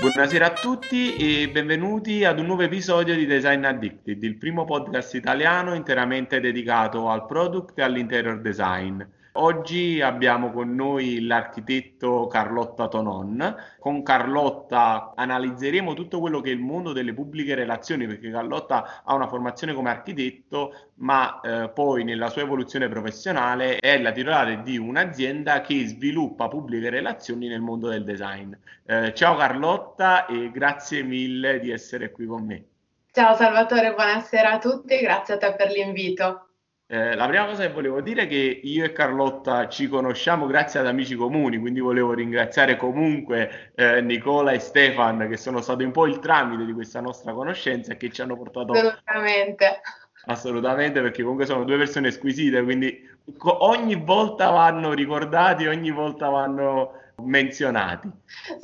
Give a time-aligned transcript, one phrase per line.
[0.00, 5.12] Buonasera a tutti e benvenuti ad un nuovo episodio di Design Addicted, il primo podcast
[5.14, 9.02] italiano interamente dedicato al product e all'interior design.
[9.40, 13.54] Oggi abbiamo con noi l'architetto Carlotta Tonon.
[13.78, 19.14] Con Carlotta analizzeremo tutto quello che è il mondo delle pubbliche relazioni, perché Carlotta ha
[19.14, 24.76] una formazione come architetto, ma eh, poi nella sua evoluzione professionale è la titolare di
[24.76, 28.52] un'azienda che sviluppa pubbliche relazioni nel mondo del design.
[28.86, 32.64] Eh, ciao Carlotta e grazie mille di essere qui con me.
[33.12, 36.47] Ciao Salvatore, buonasera a tutti, grazie a te per l'invito.
[36.90, 40.80] Eh, la prima cosa che volevo dire è che io e Carlotta ci conosciamo grazie
[40.80, 45.90] ad amici comuni, quindi volevo ringraziare comunque eh, Nicola e Stefan che sono stati un
[45.92, 48.72] po' il tramite di questa nostra conoscenza e che ci hanno portato...
[48.72, 49.80] Assolutamente.
[50.24, 53.06] Assolutamente, perché comunque sono due persone squisite, quindi
[53.42, 58.10] ogni volta vanno ricordati, ogni volta vanno menzionati.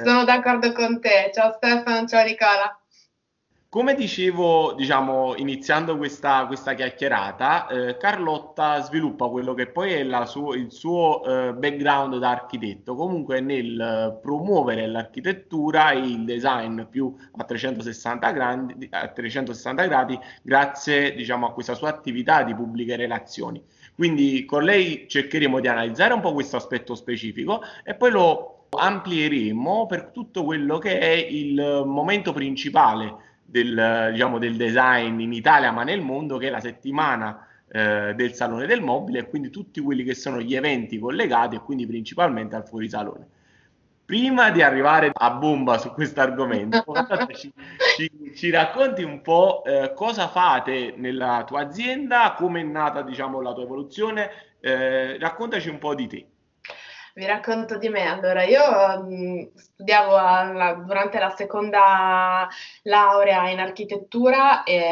[0.02, 1.30] Sono d'accordo con te.
[1.34, 2.78] Ciao Stefano, ciao Nicola.
[3.74, 10.54] Come dicevo, diciamo, iniziando questa, questa chiacchierata, eh, Carlotta sviluppa quello che poi è suo,
[10.54, 17.16] il suo eh, background da architetto, comunque nel eh, promuovere l'architettura e il design più
[17.36, 23.60] a 360 gradi, a 360 gradi grazie diciamo, a questa sua attività di pubbliche relazioni.
[23.96, 29.86] Quindi con lei cercheremo di analizzare un po' questo aspetto specifico e poi lo amplieremo
[29.86, 35.84] per tutto quello che è il momento principale del, diciamo, del design in Italia ma
[35.84, 40.04] nel mondo che è la settimana eh, del Salone del Mobile e quindi tutti quelli
[40.04, 43.26] che sono gli eventi collegati e quindi principalmente al fuorisalone.
[44.04, 46.84] Prima di arrivare a bomba su questo argomento,
[47.34, 47.52] ci,
[47.96, 53.40] ci, ci, racconti un po' eh, cosa fate nella tua azienda, come è nata diciamo,
[53.40, 56.26] la tua evoluzione, eh, raccontaci un po' di te.
[57.16, 58.08] Vi racconto di me.
[58.08, 58.60] Allora, io
[59.04, 62.48] mh, studiavo alla, durante la seconda
[62.82, 64.82] laurea in architettura e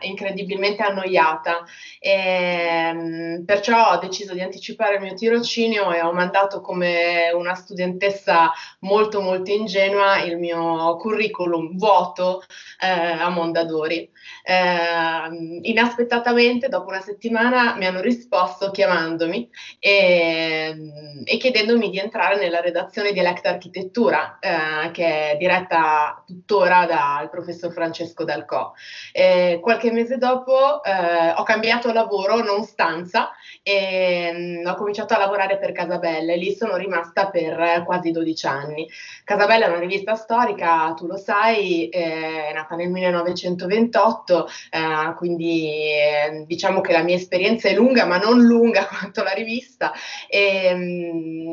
[0.00, 1.62] incredibilmente annoiata
[2.00, 7.54] e mh, perciò ho deciso di anticipare il mio tirocinio e ho mandato come una
[7.54, 12.42] studentessa molto molto ingenua il mio curriculum vuoto
[12.80, 14.10] eh, a Mondadori.
[14.42, 19.48] Eh, inaspettatamente, dopo una settimana, mi hanno risposto chiamandomi
[19.78, 20.76] e,
[21.24, 26.86] e chiedendo chiedendomi di entrare nella redazione di Elect Architettura, eh, che è diretta tuttora
[26.86, 28.72] dal professor Francesco Dalcò.
[29.12, 33.30] Eh, qualche mese dopo eh, ho cambiato lavoro, non stanza,
[33.62, 38.10] e mh, mm, ho cominciato a lavorare per Casabella e lì sono rimasta per quasi
[38.10, 38.88] 12 anni.
[39.24, 46.44] Casabella è una rivista storica, tu lo sai, è nata nel 1928, eh, quindi eh,
[46.46, 49.92] diciamo che la mia esperienza è lunga, ma non lunga quanto la rivista.
[50.26, 51.49] E, mh,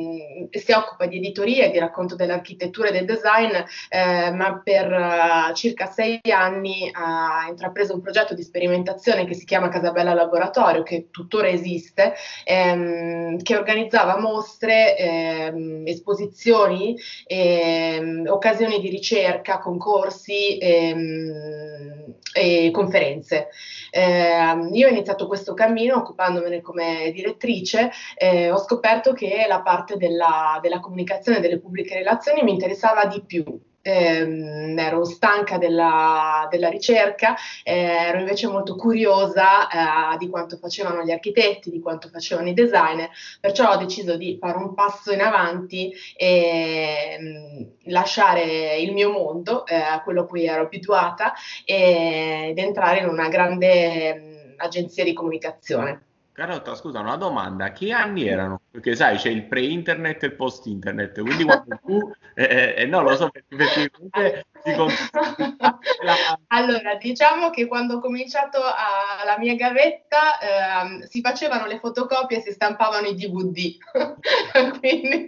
[0.50, 3.54] si occupa di editoria e di racconto dell'architettura e del design,
[3.90, 9.46] eh, ma per uh, circa sei anni ha intrapreso un progetto di sperimentazione che si
[9.46, 12.14] chiama Casabella Laboratorio, che tuttora esiste,
[12.44, 23.50] ehm, che organizzava mostre, ehm, esposizioni, ehm, occasioni di ricerca, concorsi ehm, e conferenze.
[23.98, 29.98] Eh, io ho iniziato questo cammino occupandomene come direttrice, eh, ho scoperto che la parte
[29.98, 33.44] della, della comunicazione delle pubbliche relazioni mi interessava di più
[33.88, 39.68] ehm, ero stanca della, della ricerca, eh, ero invece molto curiosa
[40.14, 43.10] eh, di quanto facevano gli architetti, di quanto facevano i designer,
[43.40, 49.12] perciò ho deciso di fare un passo in avanti e mh, mm, lasciare il mio
[49.12, 51.34] mondo, eh, quello a cui ero abituata,
[51.66, 56.07] ed entrare in una grande mh, mm, agenzia di comunicazione.
[56.38, 58.62] Carotta, scusa, una domanda, che anni erano?
[58.70, 63.02] Perché sai, c'è il pre-internet e il post-internet, quindi quando tu, eh, eh, eh no,
[63.02, 64.46] lo so perché, perché comunque
[66.48, 72.38] allora, diciamo che quando ho cominciato a, la mia gavetta ehm, si facevano le fotocopie
[72.38, 73.78] e si stampavano i DVD,
[74.80, 75.26] quindi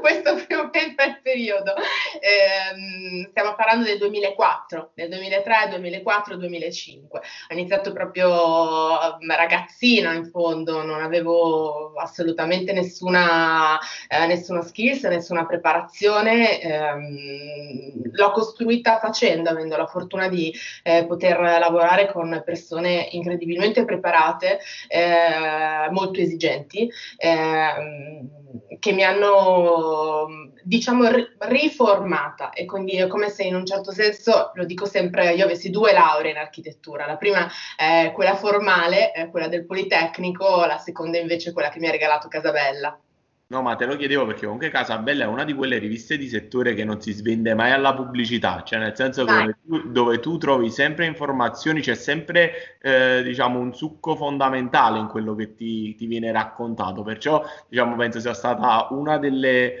[0.00, 1.74] questo più o meno è il periodo.
[2.20, 7.18] Eh, stiamo parlando del 2004, del 2003, 2004, 2005.
[7.20, 13.78] Ho iniziato proprio ehm, ragazzina in fondo, non avevo assolutamente nessuna,
[14.08, 16.60] eh, nessuna skills, nessuna preparazione.
[16.60, 20.52] Ehm, l'ho costruita facendo, avendo la fortuna di
[20.82, 24.58] eh, poter lavorare con persone incredibilmente preparate,
[24.88, 28.28] eh, molto esigenti, eh,
[28.78, 31.08] che mi hanno diciamo
[31.38, 35.70] riformata e quindi è come se in un certo senso, lo dico sempre, io avessi
[35.70, 41.50] due lauree in architettura, la prima è quella formale, quella del Politecnico, la seconda invece
[41.50, 43.01] è quella che mi ha regalato Casabella.
[43.52, 46.72] No, ma te lo chiedevo perché comunque Casabella è una di quelle riviste di settore
[46.72, 50.38] che non si svende mai alla pubblicità, cioè nel senso che dove tu, dove tu
[50.38, 56.06] trovi sempre informazioni, c'è sempre eh, diciamo un succo fondamentale in quello che ti, ti
[56.06, 59.74] viene raccontato, perciò diciamo penso sia stata una delle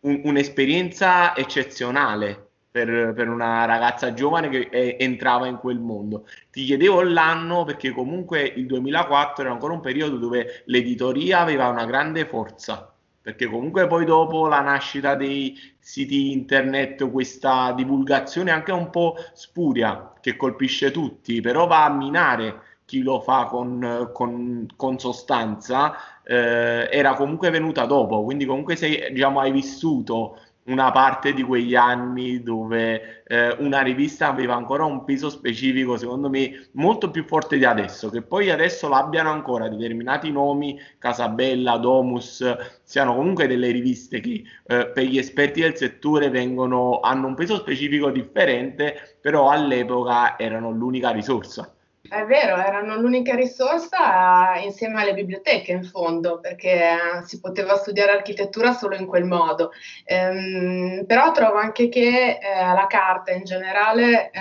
[0.00, 6.26] un, un'esperienza eccezionale per, per, una ragazza giovane che è, entrava in quel mondo.
[6.50, 11.86] Ti chiedevo l'anno perché comunque il 2004 era ancora un periodo dove l'editoria aveva una
[11.86, 12.91] grande forza
[13.22, 20.12] perché comunque poi dopo la nascita dei siti internet, questa divulgazione anche un po' spuria
[20.20, 26.88] che colpisce tutti, però va a minare chi lo fa con, con, con sostanza, eh,
[26.90, 32.42] era comunque venuta dopo, quindi comunque sei, diciamo, hai vissuto una parte di quegli anni
[32.42, 37.64] dove eh, una rivista aveva ancora un peso specifico, secondo me, molto più forte di
[37.64, 42.44] adesso, che poi adesso l'abbiano ancora determinati nomi, Casabella, Domus,
[42.82, 47.56] siano comunque delle riviste che eh, per gli esperti del settore vengono, hanno un peso
[47.56, 51.74] specifico differente, però all'epoca erano l'unica risorsa.
[52.12, 58.74] È vero, erano l'unica risorsa insieme alle biblioteche in fondo, perché si poteva studiare architettura
[58.74, 59.70] solo in quel modo.
[60.04, 64.40] Ehm, però trovo anche che eh, la carta in generale eh,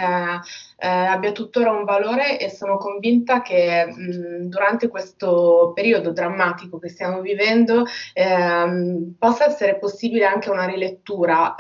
[0.80, 6.90] eh, abbia tuttora un valore e sono convinta che mh, durante questo periodo drammatico che
[6.90, 11.56] stiamo vivendo ehm, possa essere possibile anche una rilettura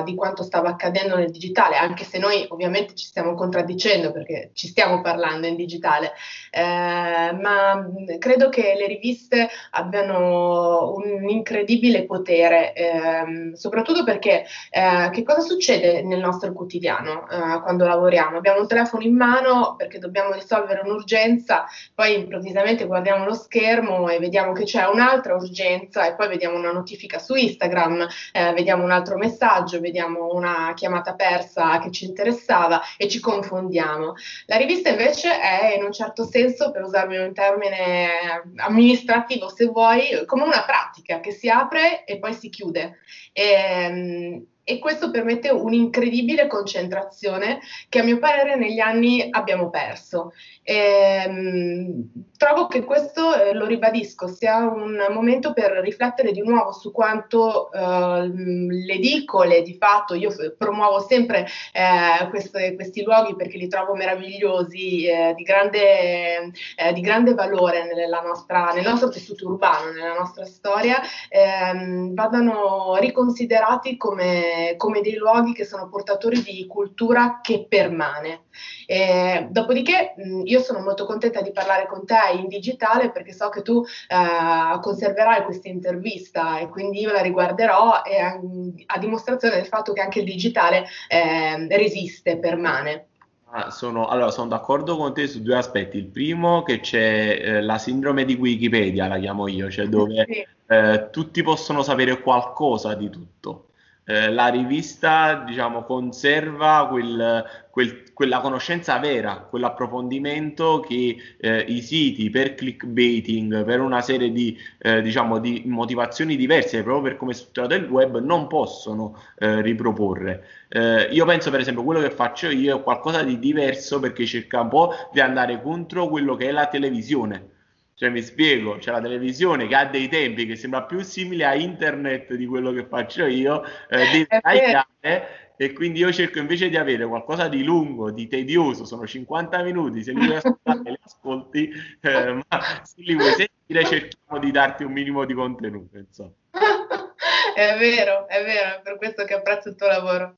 [0.00, 4.50] eh, di quanto stava accadendo nel digitale, anche se noi ovviamente ci stiamo contraddicendo perché
[4.54, 6.12] ci stiamo parlando in digitale,
[6.50, 7.86] eh, ma
[8.18, 16.02] credo che le riviste abbiano un incredibile potere, ehm, soprattutto perché eh, che cosa succede
[16.02, 18.38] nel nostro quotidiano eh, quando lavoriamo?
[18.38, 24.18] abbiamo un telefono in mano perché dobbiamo risolvere un'urgenza, poi improvvisamente guardiamo lo schermo e
[24.18, 28.90] vediamo che c'è un'altra urgenza e poi vediamo una notifica su Instagram, eh, vediamo un
[28.90, 34.14] altro messaggio, vediamo una chiamata persa che ci interessava e ci confondiamo.
[34.46, 40.24] La rivista invece è in un certo senso, per usarmi un termine amministrativo se vuoi,
[40.26, 42.98] come una pratica che si apre e poi si chiude.
[43.32, 50.32] E, ehm, e questo permette un'incredibile concentrazione che a mio parere negli anni abbiamo perso.
[50.68, 56.72] E, ehm, trovo che questo, eh, lo ribadisco, sia un momento per riflettere di nuovo
[56.72, 63.58] su quanto eh, le edicole, di fatto, io promuovo sempre eh, queste, questi luoghi perché
[63.58, 67.84] li trovo meravigliosi, eh, di grande, eh, di, grande, valore
[68.24, 75.52] nostra, nel nostro tessuto urbano, nella nostra storia, ehm, vadano riconsiderati come, come, dei luoghi
[75.52, 78.46] che sono portatori di cultura che permane.
[78.86, 83.48] E, dopodiché mh, io sono molto contenta di parlare con te in digitale perché so
[83.48, 88.40] che tu eh, conserverai questa intervista e quindi io la riguarderò e, a,
[88.86, 93.08] a dimostrazione del fatto che anche il digitale eh, resiste, permane.
[93.50, 95.96] Ah, sono, allora, sono d'accordo con te su due aspetti.
[95.98, 100.46] Il primo che c'è eh, la sindrome di Wikipedia, la chiamo io, cioè dove sì.
[100.66, 103.68] eh, tutti possono sapere qualcosa di tutto.
[104.08, 112.30] Eh, la rivista, diciamo, conserva quel, quel, quella conoscenza vera, quell'approfondimento che eh, i siti
[112.30, 117.34] per clickbaiting, per una serie di, eh, diciamo, di motivazioni diverse, proprio per come è
[117.34, 120.44] strutturato il web, non possono eh, riproporre.
[120.68, 124.60] Eh, io penso, per esempio, quello che faccio io è qualcosa di diverso perché cerca
[124.60, 127.54] un po' di andare contro quello che è la televisione
[127.98, 131.54] cioè, mi spiego, c'è la televisione che ha dei tempi che sembra più simile a
[131.54, 134.26] internet di quello che faccio io, eh,
[135.56, 140.02] e quindi io cerco invece di avere qualcosa di lungo, di tedioso, sono 50 minuti,
[140.02, 141.72] se li vuoi ascoltare li ascolti,
[142.02, 146.32] eh, ma se li vuoi sentire cerchiamo di darti un minimo di contenuto, insomma.
[147.56, 150.36] È vero, è vero, è per questo che apprezzo il tuo lavoro.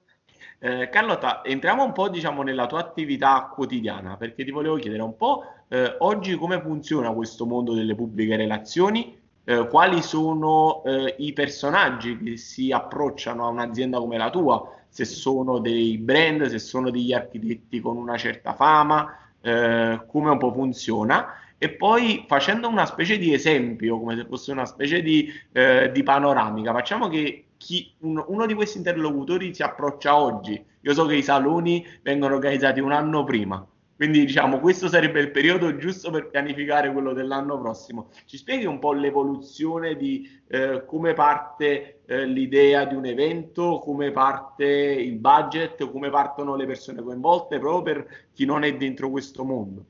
[0.61, 5.17] Eh, Carlotta, entriamo un po' diciamo, nella tua attività quotidiana, perché ti volevo chiedere un
[5.17, 11.33] po' eh, oggi come funziona questo mondo delle pubbliche relazioni, eh, quali sono eh, i
[11.33, 16.91] personaggi che si approcciano a un'azienda come la tua, se sono dei brand, se sono
[16.91, 21.35] degli architetti con una certa fama, eh, come un po' funziona?
[21.59, 26.03] E poi facendo una specie di esempio, come se fosse una specie di, eh, di
[26.03, 30.65] panoramica, facciamo che chi, uno, uno, di questi interlocutori si approccia oggi.
[30.81, 33.67] Io so che i saloni vengono organizzati un anno prima,
[33.99, 38.11] quindi diciamo questo sarebbe il periodo giusto per pianificare quello dell'anno prossimo.
[38.27, 44.13] Ci spieghi un po' l'evoluzione di eh, come parte eh, l'idea di un evento, come
[44.13, 49.45] parte il budget, come partono le persone coinvolte, proprio per chi non è dentro questo
[49.45, 49.85] mondo.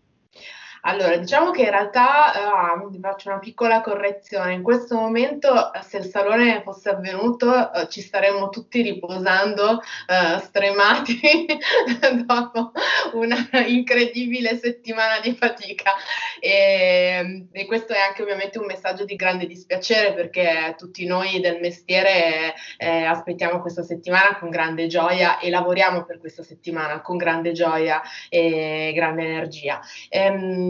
[0.83, 4.55] Allora, diciamo che in realtà uh, faccio una piccola correzione.
[4.55, 11.47] In questo momento, se il salone fosse avvenuto, uh, ci staremmo tutti riposando, uh, stremati
[12.25, 12.73] dopo
[13.15, 15.93] una incredibile settimana di fatica.
[16.41, 21.59] E, e, questo è anche ovviamente un messaggio di grande dispiacere perché tutti noi del
[21.61, 27.53] mestiere eh, aspettiamo questa settimana con grande gioia e lavoriamo per questa settimana con grande
[27.53, 29.81] gioia e grande energia.
[30.09, 30.68] Ehm,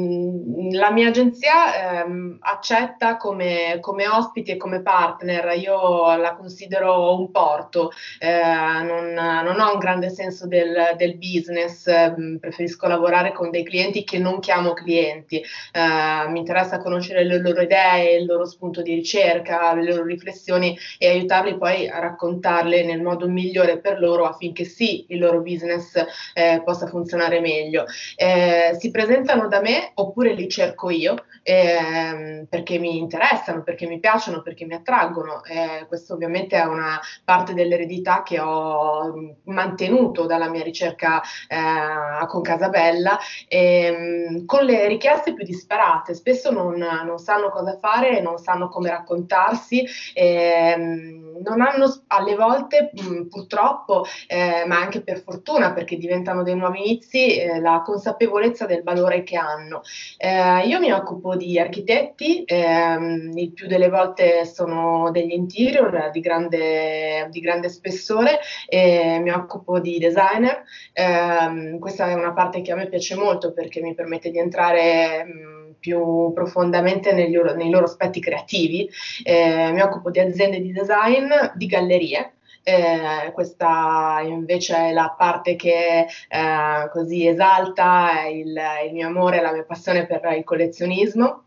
[0.72, 7.30] la mia agenzia ehm, accetta come, come, ospiti e come partner, io la considero un
[7.30, 13.50] porto, eh, non, non, ho un grande senso del, del business, eh, preferisco lavorare con
[13.50, 18.44] dei clienti che non chiamo clienti, eh, mi interessa conoscere le loro idee, il loro
[18.44, 23.98] spunto di ricerca, le loro riflessioni e aiutarli poi a raccontarle nel modo migliore per
[23.98, 25.94] loro affinché sì, il loro business
[26.34, 27.84] eh, possa funzionare meglio.
[28.16, 31.16] Eh, si presentano da me oppure li cerco io
[31.48, 35.42] ehm, perché mi interessano, perché mi piacciono, perché mi attraggono.
[35.44, 39.14] Eh, questo ovviamente è una parte dell'eredità che ho
[39.44, 43.18] mantenuto dalla mia ricerca eh, con Casabella,
[43.48, 46.14] ehm, con le richieste più disparate.
[46.14, 52.90] Spesso non, non, sanno cosa fare, non sanno come raccontarsi, ehm, non hanno alle volte
[52.92, 58.66] mh, purtroppo, eh, ma anche per fortuna perché diventano dei nuovi inizi, eh, la consapevolezza
[58.66, 59.82] del valore che hanno.
[60.16, 66.20] Eh, io mi occupo di architetti, ehm, il più delle volte sono degli interior di
[66.20, 68.40] grande, di grande spessore,
[68.70, 70.64] mi occupo di designer.
[70.92, 75.24] Eh, questa è una parte che a me piace molto perché mi permette di entrare
[75.24, 78.88] mh, più profondamente negli, nei loro aspetti creativi.
[79.22, 82.32] Eh, mi occupo di aziende di design, di gallerie.
[82.62, 88.54] Eh, questa invece è la parte che eh, così esalta il,
[88.86, 91.44] il mio amore e la mia passione per il collezionismo.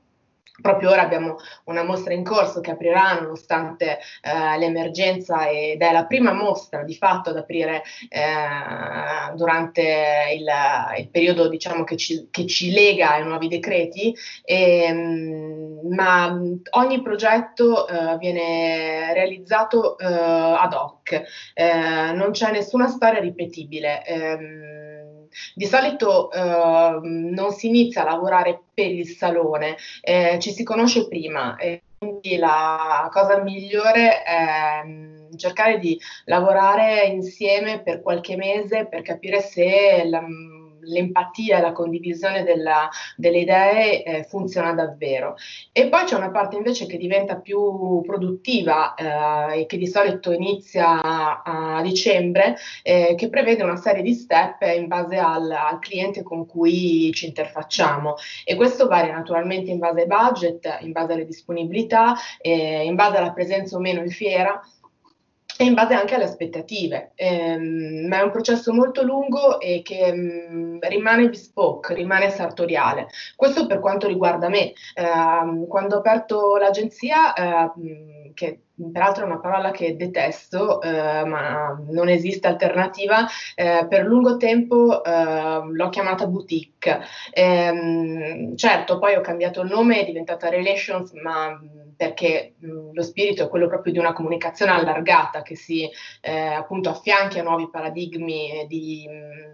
[0.60, 6.06] Proprio ora abbiamo una mostra in corso che aprirà nonostante eh, l'emergenza ed è la
[6.06, 9.82] prima mostra di fatto ad aprire eh, durante
[10.36, 10.46] il,
[11.00, 16.38] il, periodo diciamo, che, ci, che, ci, lega ai nuovi decreti, e, ehm, ma
[16.72, 21.22] ogni progetto eh, viene realizzato eh, ad hoc,
[21.54, 24.06] eh, non c'è nessuna storia ripetibile.
[24.06, 24.71] Ehm,
[25.54, 31.08] di solito eh, non si inizia a lavorare per il salone, eh, ci si conosce
[31.08, 31.56] prima.
[31.58, 39.04] E quindi la cosa migliore è mm, cercare di lavorare insieme per qualche mese per
[39.04, 40.24] capire se la,
[40.84, 45.36] l'empatia e la condivisione della, delle idee eh, funziona davvero.
[45.72, 50.32] E poi c'è una parte invece che diventa più produttiva eh, e che di solito
[50.32, 51.42] inizia a,
[51.78, 56.46] a dicembre, eh, che prevede una serie di step in base al, al, cliente con
[56.46, 58.16] cui ci interfacciamo.
[58.44, 63.18] E questo varia naturalmente in base ai budget, in base alle disponibilità, eh, in base
[63.18, 64.62] alla presenza o meno in fiera
[65.62, 67.12] e in base anche alle aspettative.
[67.16, 73.08] Ehm, ma è un processo molto lungo e che mh, mm, rimane bespoke, rimane sartoriale.
[73.36, 74.74] Questo per quanto riguarda me.
[74.94, 77.72] Eh, quando ho aperto l'agenzia, eh,
[78.34, 78.62] che
[78.92, 85.04] peraltro è una parola che detesto, eh, ma non esiste alternativa, eh, per lungo tempo
[85.04, 87.00] eh, l'ho chiamata boutique.
[87.34, 91.60] Ehm, certo, poi ho cambiato il nome, è diventata Relations, ma
[91.96, 95.88] perché mh, lo spirito è quello proprio di una comunicazione allargata che si
[96.22, 99.08] eh, appunto affianchi a nuovi paradigmi di,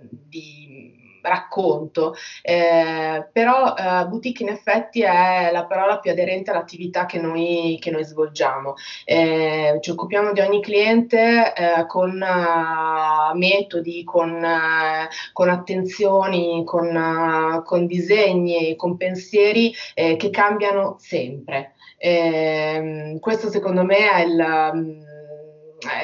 [0.09, 7.19] di racconto, eh, però eh, boutique in effetti è la parola più aderente all'attività che
[7.19, 8.75] noi, che noi svolgiamo.
[9.05, 17.61] Eh, ci occupiamo di ogni cliente eh, con uh, metodi, con, uh, con, attenzioni, con,
[17.63, 21.73] con disegni, con pensieri che cambiano sempre.
[21.97, 25.06] Ehm, questo secondo me è il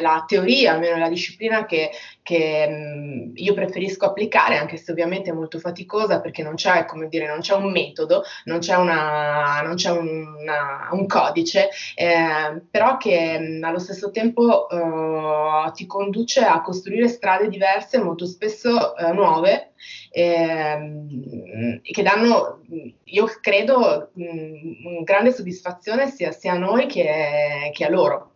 [0.02, 5.34] la teoria, almeno la disciplina che, che mh, io preferisco applicare, anche se ovviamente è
[5.34, 9.92] molto faticosa perché non c'è, dire, non c'è un metodo, non c'è, una, non c'è
[9.92, 17.08] una, un codice, eh, però che mh, allo stesso tempo eh, ti conduce a costruire
[17.08, 19.74] strade diverse, molto spesso eh, nuove,
[20.12, 22.62] ehm, che danno,
[23.06, 28.33] io credo, mh, grande soddisfazione sia, sia a noi che, che a loro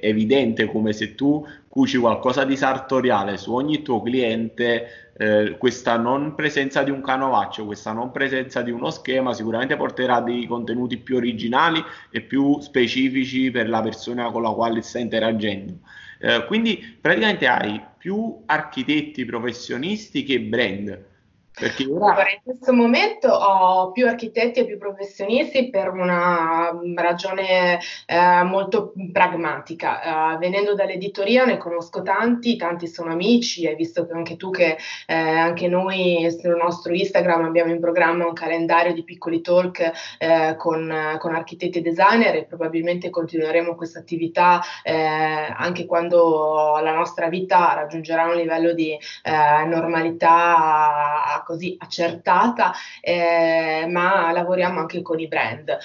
[0.00, 6.34] evidente come se tu cuci qualcosa di sartoriale su ogni tuo cliente, eh, questa non
[6.34, 11.16] presenza di un canovaccio, questa non presenza di uno schema sicuramente porterà dei contenuti più
[11.16, 15.78] originali e più specifici per la persona con la quale stai interagendo.
[16.20, 21.12] Eh, quindi praticamente hai più architetti professionisti che brand.
[21.58, 22.22] Perché ora...
[22.22, 30.32] In questo momento ho più architetti e più professionisti per una ragione eh, molto pragmatica.
[30.34, 34.76] Uh, venendo dall'editoria ne conosco tanti, tanti sono amici, hai visto che anche tu che
[35.06, 40.56] eh, anche noi sul nostro Instagram abbiamo in programma un calendario di piccoli talk eh,
[40.56, 47.28] con, con, architetti e designer e probabilmente continueremo questa attività eh, anche quando la nostra
[47.28, 55.28] vita raggiungerà un livello di eh, normalità così accertata, eh, ma lavoriamo anche con i
[55.28, 55.78] brand.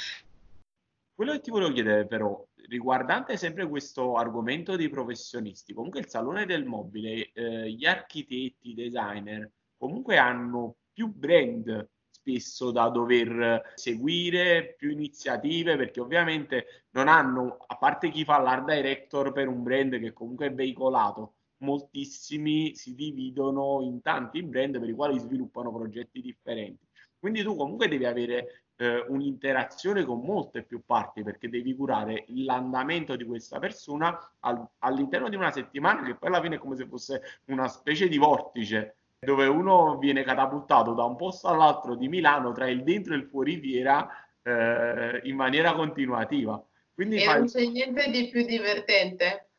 [1.14, 6.46] Quello che ti volevo chiedere però, riguardante sempre questo argomento dei professionisti, comunque il Salone
[6.46, 14.76] del Mobile, eh, gli architetti, i designer, comunque hanno più brand spesso da dover seguire,
[14.78, 20.00] più iniziative, perché ovviamente non hanno, a parte chi fa l'art director per un brand
[20.00, 26.22] che comunque è veicolato, moltissimi si dividono in tanti brand per i quali sviluppano progetti
[26.22, 26.86] differenti.
[27.18, 33.16] Quindi tu comunque devi avere eh, un'interazione con molte più parti perché devi curare l'andamento
[33.18, 36.88] di questa persona al, all'interno di una settimana che poi alla fine è come se
[36.88, 42.54] fosse una specie di vortice dove uno viene catapultato da un posto all'altro di Milano
[42.54, 44.08] tra il dentro e il fuoriviera
[44.42, 46.64] eh, in maniera continuativa.
[46.94, 47.40] Quindi e fai...
[47.40, 49.50] non c'è niente di più divertente.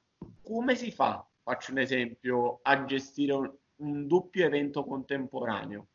[0.42, 5.86] Come si fa faccio un esempio, a gestire un, un doppio evento contemporaneo.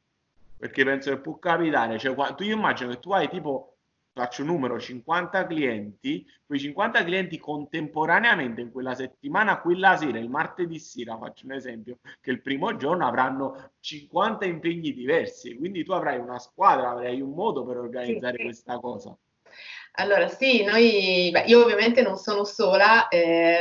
[0.58, 3.78] Perché penso che può capitare, cioè, tu io immagino che tu hai tipo,
[4.14, 10.30] faccio un numero, 50 clienti, quei 50 clienti contemporaneamente in quella settimana, quella sera, il
[10.30, 15.92] martedì sera, faccio un esempio, che il primo giorno avranno 50 impegni diversi, quindi tu
[15.92, 18.44] avrai una squadra, avrai un modo per organizzare sì.
[18.44, 19.18] questa cosa.
[19.98, 23.56] Allora sì, noi, beh, io ovviamente non sono sola, eh,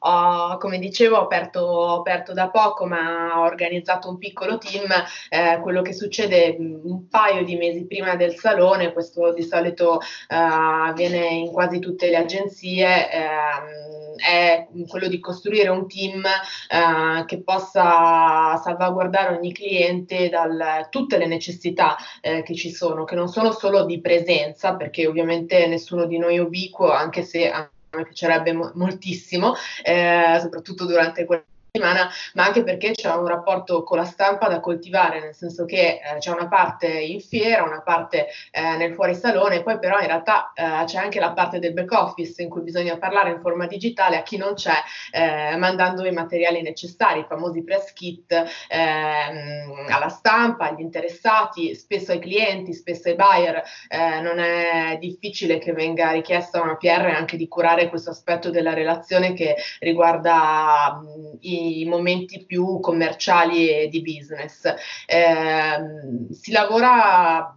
[0.00, 4.86] ho, come dicevo ho aperto, ho aperto, da poco ma ho organizzato un piccolo team,
[5.28, 10.04] eh, quello che succede un paio di mesi prima del salone, questo di solito eh,
[10.28, 17.42] avviene in quasi tutte le agenzie, ehm, è quello di costruire un team eh, che
[17.42, 23.52] possa salvaguardare ogni cliente da tutte le necessità eh, che ci sono, che non sono
[23.52, 28.52] solo di presenza, perché ovviamente nessuno di noi è ubiquo, anche se a me piacerebbe
[28.52, 31.44] mo- moltissimo, eh, soprattutto durante quel
[31.76, 36.00] settimana, ma anche perché c'è un rapporto con la stampa da coltivare, nel senso che
[36.02, 40.52] eh, c'è una parte in fiera, una parte eh, nel fuorisalone, poi però in realtà
[40.54, 44.16] eh, c'è anche la parte del back office in cui bisogna parlare in forma digitale
[44.16, 44.74] a chi non c'è,
[45.12, 48.32] eh, mandando i materiali necessari, i famosi press kit
[48.68, 53.62] ehm, alla stampa, agli interessati, spesso ai clienti, spesso ai buyer.
[53.88, 58.72] Eh, non è difficile che venga richiesta una PR anche di curare questo aspetto della
[58.74, 64.64] relazione che riguarda mh, i momenti più commerciali e di business.
[65.06, 67.56] Eh, si lavora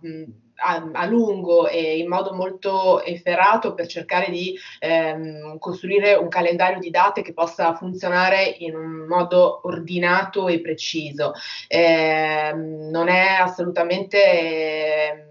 [0.59, 6.79] a, a, lungo e in modo molto efferato per cercare di ehm, costruire un calendario
[6.79, 11.33] di date che possa funzionare in un modo ordinato e preciso.
[11.67, 15.25] Eh, non è assolutamente eh,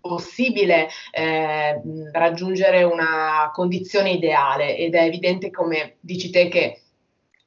[0.00, 1.80] possibile eh,
[2.12, 6.80] raggiungere una condizione ideale ed è evidente come dici te che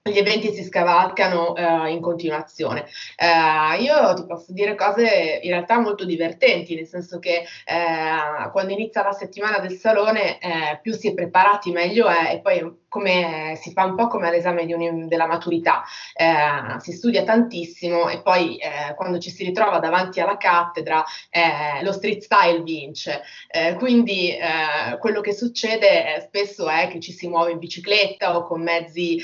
[0.10, 2.86] gli eventi si scavalcano uh, in continuazione.
[3.18, 8.74] Uh, io ti posso dire cose in realtà molto divertenti, nel senso che uh, quando
[8.74, 10.40] inizia la settimana del salone
[10.82, 14.64] più si è preparati meglio è e poi come si fa un po' come all'esame
[14.74, 15.84] un, della maturità,
[16.16, 21.84] eh, si studia tantissimo e poi eh, quando ci si ritrova davanti alla cattedra eh,
[21.84, 23.22] lo street style vince.
[23.52, 28.36] Eh, quindi eh, quello che succede eh, spesso è che ci si muove in bicicletta
[28.36, 29.22] o con mezzi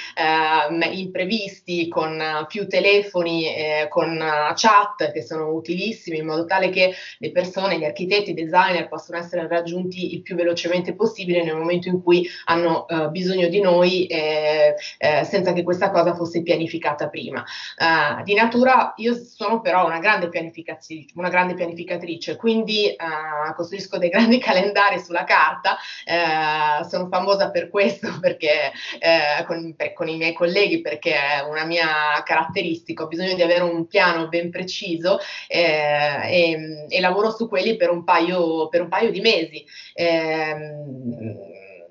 [0.91, 3.47] imprevisti, con più telefoni,
[3.89, 4.17] con
[4.55, 9.17] chat che sono utilissimi in modo tale che le persone, gli architetti, i designer possono
[9.17, 14.75] essere raggiunti il più velocemente possibile nel momento in cui hanno bisogno di noi eh,
[14.97, 17.43] eh, senza che questa cosa fosse pianificata prima.
[17.77, 20.29] Uh, di natura io sono però una grande,
[21.15, 27.69] una grande pianificatrice, quindi uh, costruisco dei grandi calendari sulla carta, uh, sono famosa per
[27.69, 28.71] questo, perché
[29.47, 33.63] con, per, con, i miei colleghi, perché è una mia caratteristica, ho bisogno di avere
[33.63, 39.11] un piano ben preciso e, e lavoro su quelli per un paio, per un paio
[39.11, 39.65] di mesi.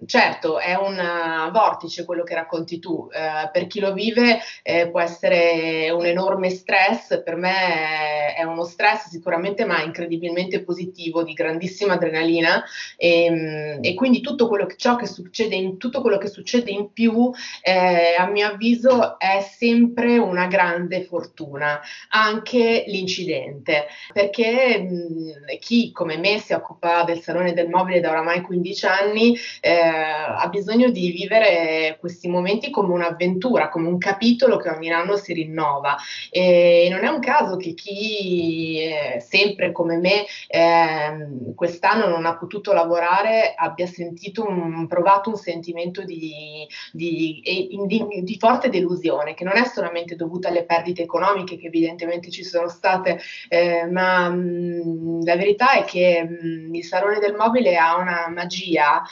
[0.03, 4.89] Eh, certo, è un vortice quello che racconti tu, eh, per chi lo vive eh,
[4.89, 11.33] può essere un enorme stress, per me è uno stress sicuramente ma incredibilmente positivo, di
[11.33, 12.63] grandissima adrenalina.
[12.97, 16.71] E, ehm, e quindi tutto quello che, ciò che succede in, tutto quello che succede
[16.71, 17.31] in più
[17.63, 26.17] eh, a mio avviso è sempre una grande fortuna, anche l'incidente, perché mh, chi come
[26.17, 31.11] me si occupa del salone del mobile da oramai 15 anni eh, ha bisogno di
[31.11, 35.97] vivere questi momenti come un'avventura, come un capitolo che ogni anno si rinnova.
[36.31, 42.37] E non è un caso che chi eh, sempre come me eh, quest'anno non ha
[42.37, 49.45] potuto lavorare abbia sentito un, provato un sentimento di, di, di, di, forte delusione che
[49.45, 55.25] non è solamente dovuta alle perdite economiche che evidentemente ci sono state eh, ma mh,
[55.25, 59.03] la verità è che mh, il Salone del Mobile ha una magia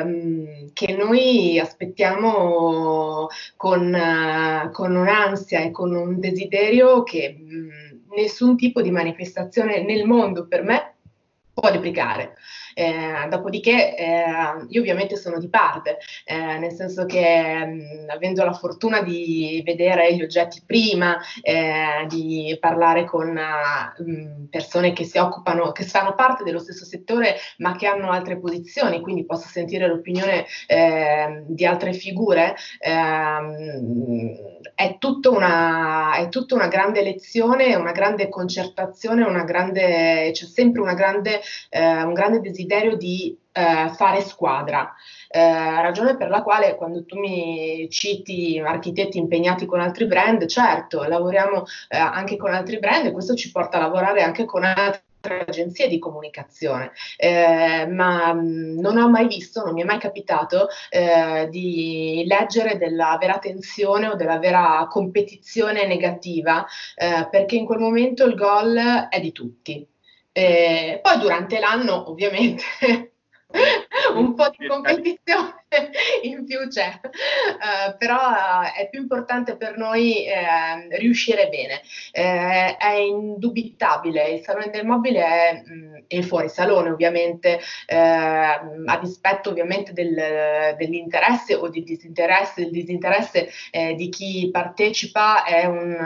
[0.00, 8.56] ehm, che noi aspettiamo con, uh, con, un'ansia e con un desiderio che mh, nessun
[8.56, 10.94] tipo di manifestazione nel mondo per me
[11.52, 12.34] può replicare.
[12.78, 14.24] Eh, dopodiché eh,
[14.68, 20.14] io ovviamente sono di parte, eh, nel senso che mh, avendo la fortuna di vedere
[20.14, 26.44] gli oggetti prima, eh, di parlare con uh, persone che si occupano, che fanno parte
[26.44, 31.92] dello stesso settore ma che hanno altre posizioni, quindi posso sentire l'opinione ehm, di altre
[31.92, 34.36] figure, ehm,
[34.76, 40.80] è, tutta una, è tutta una grande lezione, una grande concertazione, una grande, c'è sempre
[40.80, 44.94] una grande, eh, un grande desiderio desiderio di eh, fare squadra,
[45.28, 51.02] eh, ragione per la quale quando tu mi citi architetti impegnati con altri brand, certo,
[51.02, 55.06] lavoriamo eh, anche con altri brand e questo ci porta a lavorare anche con altri
[55.20, 60.68] agenzie di comunicazione, eh, ma mm, non ho mai visto, non mi è mai capitato
[60.90, 67.80] eh, di leggere della vera tensione o della vera competizione negativa, eh, perché in quel
[67.80, 68.76] momento il gol
[69.08, 69.86] è di tutti.
[70.38, 72.62] Eh, poi durante l'anno ovviamente
[74.14, 75.64] un po' di competizione
[76.22, 81.82] in più c'è, uh, però uh, è più importante per noi uh, riuscire bene.
[82.10, 88.98] Eh, è indubitabile, il salone del mobile è, mh, mm, e il fuorisalone ovviamente, a
[89.00, 95.96] dispetto ovviamente del, dell'interesse o del disinteresse, del disinteresse eh, di chi partecipa, è un,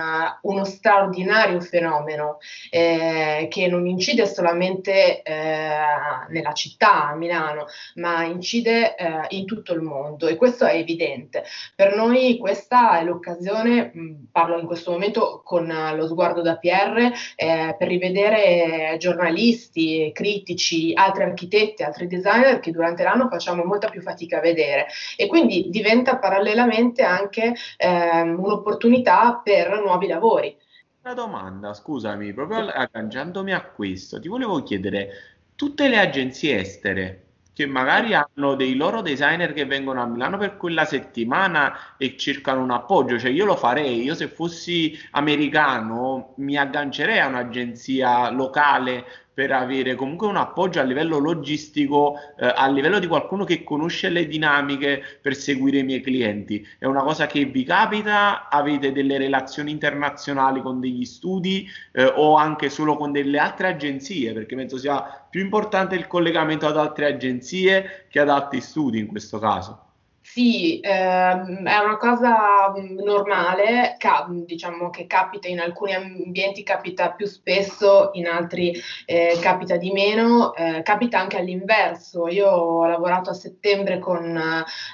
[0.42, 2.38] uno straordinario fenomeno
[2.70, 8.94] eh, che non incide solamente nella città, a Milano, ma incide
[9.30, 11.44] in tutto il mondo e questo è evidente.
[11.74, 13.92] Per noi questa è l'occasione,
[14.30, 20.92] parlo in questo momento con uh, lo sguardo da PR, eh, per rivedere giornalisti, critici,
[20.94, 24.86] altri architetti, altri designer che durante l'anno facciamo molta più fatica a vedere
[25.16, 30.56] e quindi diventa parallelamente anche ehm, un'opportunità per nuovi lavori.
[31.04, 35.08] Una domanda, scusami, proprio agganciandomi a questo, ti volevo chiedere,
[35.56, 37.21] tutte le agenzie estere
[37.54, 42.62] che magari hanno dei loro designer che vengono a Milano per quella settimana e cercano
[42.62, 49.04] un appoggio, cioè io lo farei, io se fossi americano mi aggancerei a un'agenzia locale
[49.34, 54.08] per avere comunque un appoggio a livello logistico, eh, a livello di qualcuno che conosce
[54.08, 56.66] le dinamiche per seguire i miei clienti.
[56.78, 58.48] È una cosa che vi capita?
[58.48, 64.32] Avete delle relazioni internazionali con degli studi eh, o anche solo con delle altre agenzie?
[64.32, 69.06] Perché penso sia più importante il collegamento ad altre agenzie che ad altri studi in
[69.06, 69.91] questo caso.
[70.34, 77.10] Sì, ehm, è una cosa mm, normale, ca- diciamo che capita in alcuni ambienti, capita
[77.12, 78.72] più spesso, in altri
[79.04, 82.28] eh, capita di meno, eh, capita anche all'inverso.
[82.28, 84.24] Io ho lavorato a settembre con,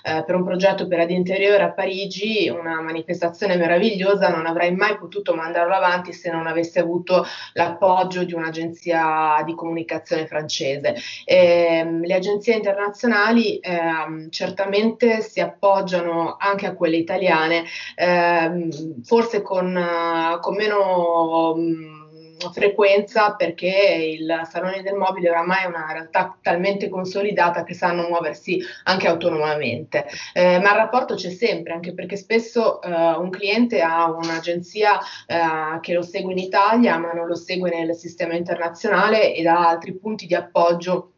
[0.02, 4.98] eh, per un progetto per Ad Interiore a Parigi, una manifestazione meravigliosa, non avrei mai
[4.98, 10.94] potuto mandarlo avanti se non avessi avuto l'appoggio di un'agenzia di comunicazione francese.
[11.24, 17.64] Ehm, le agenzie internazionali ehm, certamente si appoggiano anche a quelle italiane,
[17.94, 22.06] ehm, forse con, uh, con meno um,
[22.52, 28.60] frequenza perché il Salone del Mobile oramai è una realtà talmente consolidata che sanno muoversi
[28.84, 30.06] anche autonomamente.
[30.32, 35.80] Eh, ma il rapporto c'è sempre, anche perché spesso uh, un cliente ha un'agenzia uh,
[35.80, 39.94] che lo segue in Italia ma non lo segue nel sistema internazionale ed ha altri
[39.94, 41.12] punti di appoggio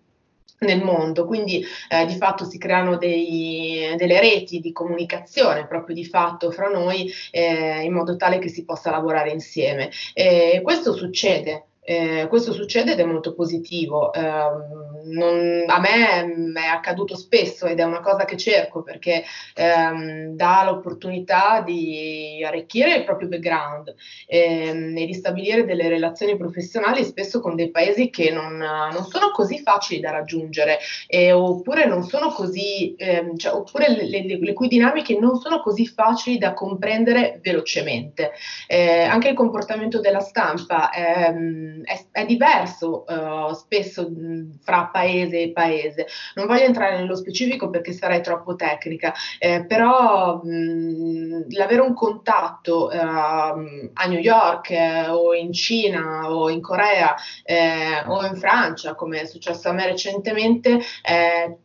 [0.61, 6.05] nel mondo, quindi eh, di fatto si creano dei, delle reti di comunicazione proprio di
[6.05, 9.91] fatto fra noi eh, in modo tale che si possa lavorare insieme.
[10.13, 14.13] E questo succede Eh, questo succede ed è molto positivo.
[14.13, 19.25] Eh, non, a me è accaduto spesso ed è una cosa che cerco perché
[19.55, 23.93] ehm, dà l'opportunità di arricchire il proprio background
[24.27, 29.31] ehm, e di stabilire delle relazioni professionali spesso con dei paesi che non, non sono
[29.33, 34.53] così facili da raggiungere eh, oppure non sono così, ehm, cioè, oppure le, le, le,
[34.53, 38.31] cui dinamiche non sono così facili da comprendere velocemente.
[38.69, 45.43] Eh, anche il comportamento della stampa ehm, è, è, diverso uh, spesso mh, fra paese
[45.43, 46.07] e paese.
[46.35, 52.87] Non voglio entrare nello specifico perché sarei troppo tecnica, eh, però mh, l'avere un contatto
[52.87, 57.15] uh, a New York eh, o in Cina o in Corea
[57.45, 61.57] eh, o in Francia, come è successo a me recentemente, è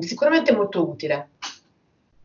[0.00, 1.31] sicuramente molto utile.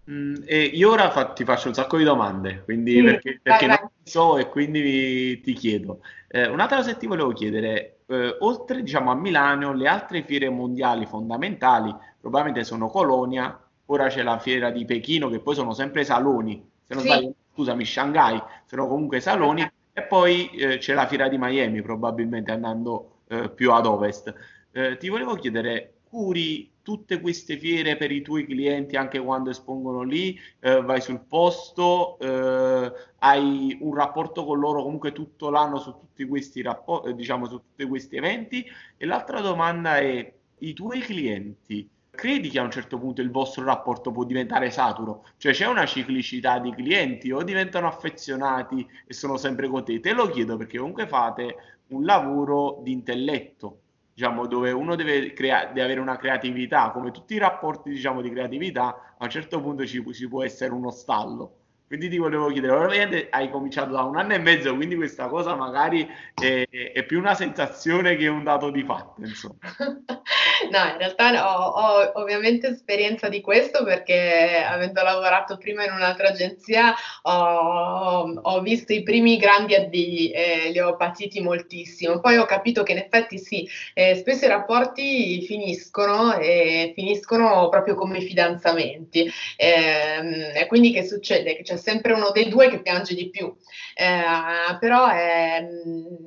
[0.09, 3.67] Mm, e io ora fa- ti faccio un sacco di domande, quindi sì, perché, perché
[3.67, 3.89] vai, non vai.
[4.03, 6.01] so e quindi ti chiedo.
[6.29, 10.49] Eh, un'altra cosa che ti volevo chiedere, eh, oltre diciamo, a Milano, le altre fiere
[10.49, 16.05] mondiali fondamentali probabilmente sono Colonia, ora c'è la fiera di Pechino che poi sono sempre
[16.05, 17.09] saloni, se non sì.
[17.09, 22.51] sbaglio, scusami, Shanghai, sono comunque saloni, e poi eh, c'è la fiera di Miami probabilmente
[22.51, 24.33] andando eh, più ad ovest.
[24.71, 30.03] Eh, ti volevo chiedere, curi tutte queste fiere per i tuoi clienti anche quando espongono
[30.03, 35.91] lì, eh, vai sul posto, eh, hai un rapporto con loro comunque tutto l'anno su
[35.91, 38.65] tutti questi rapporti, eh, diciamo su tutti questi eventi.
[38.95, 43.65] E l'altra domanda è, i tuoi clienti, credi che a un certo punto il vostro
[43.65, 45.25] rapporto può diventare saturo?
[45.35, 49.99] Cioè c'è una ciclicità di clienti o diventano affezionati e sono sempre con te?
[49.99, 51.55] Te lo chiedo perché comunque fate
[51.87, 53.81] un lavoro di intelletto
[54.17, 58.31] diciamo, dove uno deve, crea- deve, avere una creatività, come tutti i rapporti diciamo, di
[58.31, 61.66] creatività, a un certo punto ci, ci può essere uno stallo.
[61.87, 65.55] Quindi ti volevo chiedere, ovviamente hai cominciato da un anno e mezzo, quindi questa cosa
[65.55, 69.55] magari è, è più una sensazione che un dato di fatto, insomma.
[70.71, 76.29] No, in realtà ho, ho, ovviamente esperienza di questo perché avendo lavorato prima in un'altra
[76.29, 82.19] agenzia ho, ho visto i primi grandi addii e li ho patiti moltissimo.
[82.19, 87.95] Poi ho capito che in effetti sì, eh, spesso i rapporti finiscono e finiscono proprio
[87.95, 89.29] come i fidanzamenti.
[89.55, 91.55] Eh, e quindi che succede?
[91.55, 93.53] Che c'è sempre uno dei due che piange di più.
[93.95, 95.67] Eh, però è,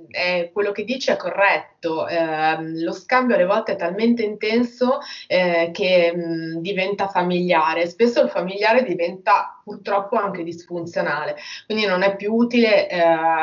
[0.09, 2.09] è, quello che dice è corretto.
[2.09, 7.89] Eh, lo scambio alle volte è talmente intenso eh, che mh, diventa familiare.
[7.89, 12.99] Spesso il familiare diventa purtroppo anche disfunzionale, quindi non è più utile eh,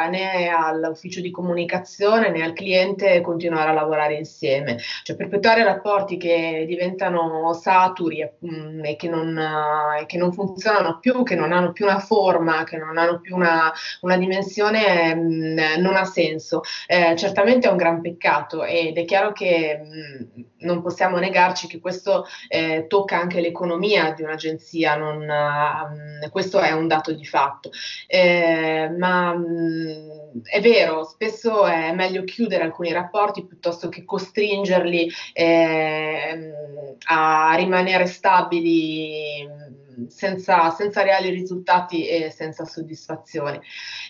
[0.10, 6.66] né all'ufficio di comunicazione né al cliente continuare a lavorare insieme, cioè perpetuare rapporti che
[6.68, 11.72] diventano saturi mh, mm, e, che non, uh, che non, funzionano più, che non hanno
[11.72, 16.62] più una forma, che non hanno più una, una dimensione, mh, mm, non ha senso.
[16.88, 21.68] Eh, certamente è un gran peccato ed è chiaro che mh, mm, non possiamo negarci
[21.68, 27.26] che questo eh, tocca anche l'economia di un'agenzia, non, uh, questo è un dato di
[27.26, 27.70] fatto.
[28.08, 35.10] Eh, ma mh, mm, è vero, spesso è meglio chiudere alcuni rapporti piuttosto che costringerli
[35.34, 36.52] eh,
[37.06, 39.76] a rimanere stabili
[40.08, 43.62] senza, senza, reali risultati e senza soddisfazione.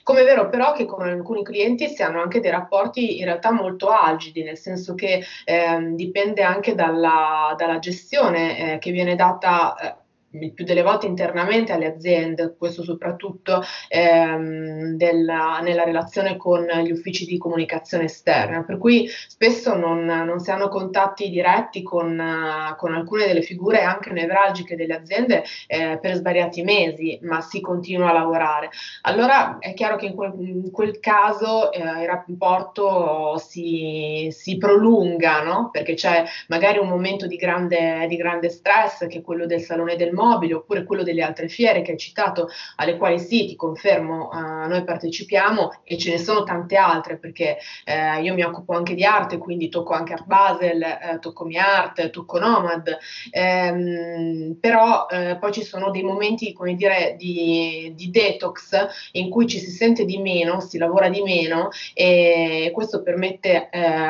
[0.04, 3.52] Come è vero però che con alcuni clienti si hanno anche dei rapporti in realtà
[3.52, 9.76] molto agidi, nel senso che eh, dipende anche dalla, dalla gestione eh, che viene data.
[9.76, 10.06] Eh,
[10.54, 17.26] più delle volte internamente alle aziende, questo soprattutto ehm, della, nella relazione con gli uffici
[17.26, 23.28] di comunicazione esterna, per cui spesso non, non si hanno contatti diretti con, con, alcune
[23.28, 28.70] delle figure anche nevralgiche delle aziende eh, per svariati mesi, ma si continua a lavorare.
[29.04, 35.44] Allora è chiaro che in quel, in quel caso eh, il rapporto si, si prolunga,
[35.44, 35.70] no?
[35.72, 39.96] perché c'è magari un momento di grande, di grande stress che è quello del salone
[39.96, 43.56] del mondo, mobile oppure quello delle altre fiere che hai citato, alle quali sì, ti
[43.56, 48.74] confermo, uh, noi partecipiamo e ce ne sono tante altre perché uh, io mi occupo
[48.74, 52.98] anche di arte, quindi tocco anche Art Basel, uh, tocco Mi Art, tocco Nomad,
[53.32, 55.06] um, però
[55.40, 60.06] poi ci sono dei momenti, come dire, di, di detox in cui ci si sente
[60.06, 63.70] di meno, si lavora di meno e questo permette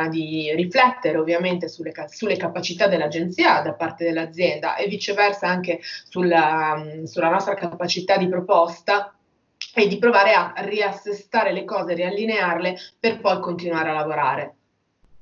[0.10, 7.30] di riflettere ovviamente sulle, sulle capacità dell'agenzia da parte dell'azienda e viceversa anche sulla, sulla
[7.30, 9.13] nostra capacità di proposta
[9.74, 14.56] e di provare a riassestare le cose, riallinearle per poi continuare a lavorare.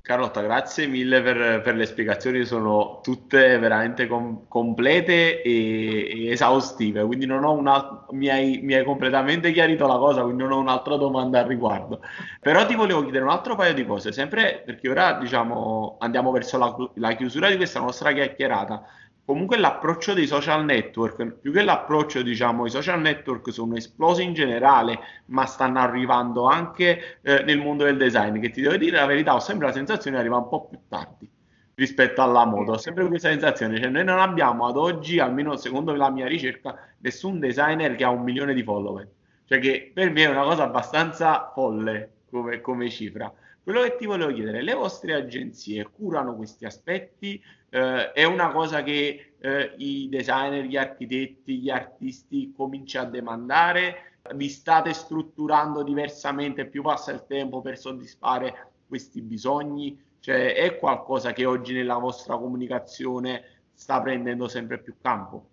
[0.05, 7.03] Carlotta, grazie mille per, per, le spiegazioni, sono tutte veramente com- complete e, e, esaustive,
[7.03, 10.59] quindi non ho una, mi, hai, mi hai completamente chiarito la cosa, quindi non ho
[10.59, 12.01] un'altra domanda al riguardo.
[12.39, 16.59] Però ti volevo chiedere un altro paio di cose, sempre perché ora diciamo andiamo verso
[16.59, 18.83] la, la chiusura di questa nostra chiacchierata
[19.25, 24.33] comunque l'approccio dei social network, più che l'approccio, diciamo, i social network sono esplosi in
[24.33, 29.05] generale, ma stanno arrivando anche eh, nel mondo del design, che ti devo dire la
[29.05, 31.29] verità, ho sempre la sensazione che arriva un po' più tardi
[31.73, 35.93] rispetto alla moda, ho sempre questa sensazione, cioè noi non abbiamo ad oggi, almeno secondo
[35.93, 39.09] la mia ricerca, nessun designer che ha un milione di follower,
[39.45, 43.33] cioè che per me è una cosa abbastanza folle come, come cifra.
[43.61, 47.41] Quello che ti volevo chiedere, le vostre agenzie curano questi aspetti?
[47.75, 54.19] Eh, è una cosa che eh, i designer, gli architetti, gli artisti cominciano a demandare?
[54.33, 60.01] Vi state strutturando diversamente più passa il tempo per soddisfare questi bisogni?
[60.21, 65.49] Cioè è qualcosa che oggi nella vostra comunicazione sta prendendo sempre più campo?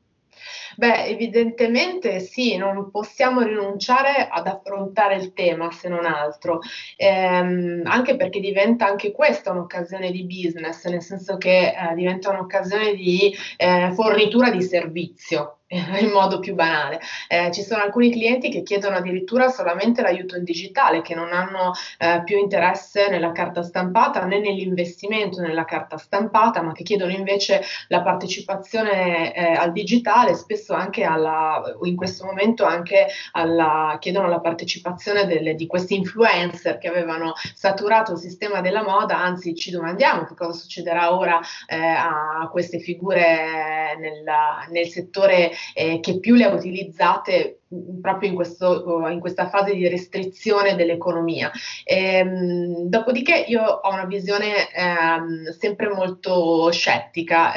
[0.76, 6.60] Beh, evidentemente sì, non possiamo rinunciare ad affrontare il tema se non altro,
[6.96, 12.94] ehm, anche perché diventa anche questa un'occasione di business, nel senso che eh, diventa un'occasione
[12.94, 15.58] di eh, fornitura di servizio
[16.00, 17.00] in modo più banale.
[17.28, 21.72] Eh, ci sono alcuni clienti che chiedono addirittura solamente l'aiuto in digitale, che non hanno
[21.98, 27.62] eh, più interesse nella carta stampata né nell'investimento nella carta stampata, ma che chiedono invece
[27.88, 34.40] la partecipazione eh, al digitale, spesso anche alla, in questo momento anche alla, chiedono la
[34.40, 40.24] partecipazione delle, di questi influencer che avevano saturato il sistema della moda, anzi ci domandiamo
[40.24, 44.22] che cosa succederà ora eh, a queste figure nel,
[44.70, 47.61] nel settore eh, che più le ha utilizzate
[48.00, 51.50] proprio in, questo, in, questa fase di restrizione dell'economia.
[51.84, 57.52] Ehm, dopodiché io ho una visione eh, sempre molto scettica,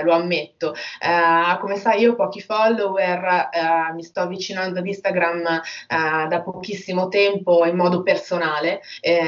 [0.00, 0.74] eh, lo ammetto.
[0.74, 6.40] Eh, come sai io ho pochi follower, eh, mi sto avvicinando ad Instagram eh, da
[6.42, 9.20] pochissimo tempo in modo personale, eh,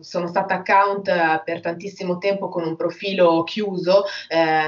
[0.00, 4.04] sono stata account per tantissimo tempo con un profilo chiuso,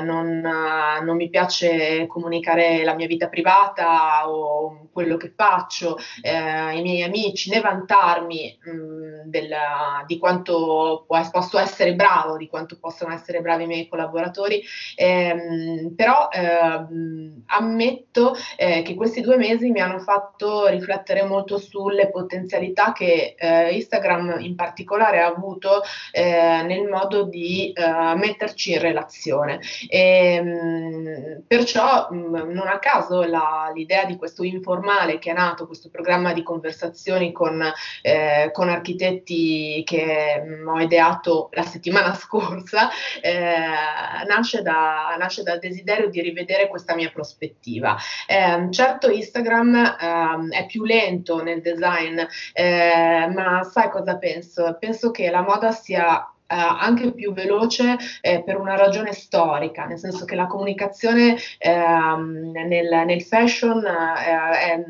[0.02, 6.82] non, non mi piace comunicare la mia vita privata o quello che faccio, eh, ai
[6.82, 13.12] miei amici, né vantarmi mh, mm, della, di quanto posso essere bravo, di quanto possono
[13.12, 14.62] essere bravi i miei collaboratori,
[14.96, 22.10] ehm, però ehm, ammetto eh, che questi due mesi mi hanno fatto riflettere molto sulle
[22.10, 25.82] potenzialità che eh, Instagram in particolare ha avuto
[26.12, 29.60] eh, nel modo di eh, metterci in relazione.
[29.88, 35.66] E, mh, perciò mh, non a caso la, l'idea di questo informale che è nato,
[35.66, 37.62] questo programma di conversazioni con,
[38.00, 42.88] eh, con architetti che mh, mm, ho ideato la settimana scorsa,
[43.20, 47.96] eh, nasce, da, nasce, dal desiderio di rivedere questa mia prospettiva.
[48.26, 52.18] Eh, certo Instagram ehm, è più lento nel design,
[52.54, 54.76] eh, ma sai cosa penso?
[54.80, 60.24] Penso che la moda sia anche più veloce eh, per una ragione storica, nel senso
[60.24, 64.84] che la comunicazione eh, nel, nel, fashion eh, è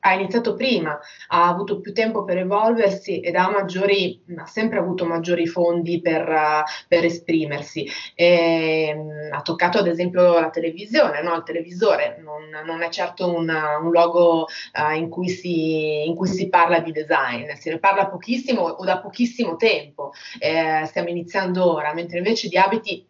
[0.00, 5.04] ha iniziato prima, ha avuto più tempo per evolversi ed ha, maggiori, ha sempre avuto
[5.06, 7.88] maggiori fondi per, per esprimersi.
[8.14, 11.34] E, um, ha toccato ad esempio la televisione, no?
[11.34, 16.28] il televisore non, non è certo una, un luogo uh, in, cui si, in, cui
[16.28, 21.72] si, parla di design, se ne parla pochissimo o da pochissimo tempo, eh, stiamo iniziando
[21.72, 23.06] ora, mentre invece di abiti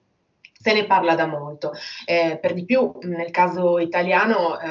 [0.67, 1.73] se ne parla da molto.
[2.05, 4.67] Eh, per di più, nel caso italiano, eh,